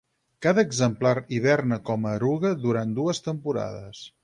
[0.45, 4.05] Cada exemplar hiberna com a eruga durant dues temporades.